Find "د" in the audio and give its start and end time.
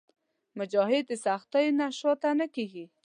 1.07-1.13